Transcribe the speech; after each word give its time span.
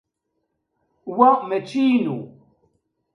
Wa 1.17 1.29
mačči 1.47 1.81
inu. 1.95 2.17